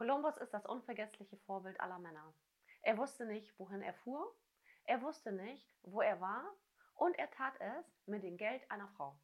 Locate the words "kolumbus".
0.00-0.38